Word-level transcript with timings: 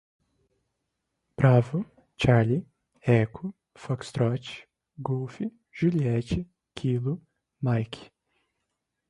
bravo, 1.37 1.85
charlie, 2.17 2.65
echo, 3.03 3.53
foxtrot, 3.77 4.65
golf, 4.99 5.39
juliet, 5.71 6.43
kilo, 6.75 7.21
mike 7.61 8.09